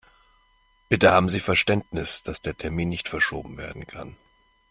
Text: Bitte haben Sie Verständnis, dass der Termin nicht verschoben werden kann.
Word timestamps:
Bitte 0.89 1.11
haben 1.11 1.29
Sie 1.29 1.39
Verständnis, 1.39 2.23
dass 2.23 2.41
der 2.41 2.57
Termin 2.57 2.89
nicht 2.89 3.07
verschoben 3.07 3.57
werden 3.57 3.85
kann. 3.85 4.15